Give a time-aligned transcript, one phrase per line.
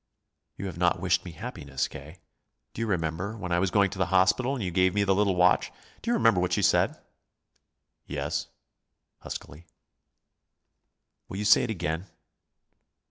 [0.57, 2.17] "You have not wished me happiness, K.
[2.73, 5.13] Do you remember, when I was going to the hospital and you gave me the
[5.13, 6.99] little watch do you remember what you said?"
[8.07, 8.47] "Yes"
[9.19, 9.67] huskily.
[11.29, 12.07] "Will you say it again?"